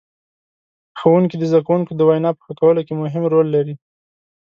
ښوونکي 0.99 1.35
د 1.37 1.43
زدهکوونکو 1.51 1.91
د 1.95 2.01
وینا 2.09 2.31
په 2.35 2.41
ښه 2.45 2.53
کولو 2.61 2.81
کې 2.87 2.93
مهم 3.03 3.23
رول 3.33 3.47
لري. 3.55 3.75